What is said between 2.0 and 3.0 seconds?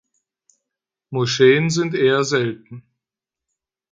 selten.